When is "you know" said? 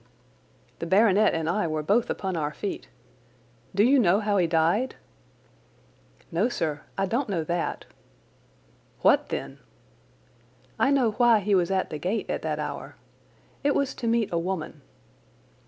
3.83-4.19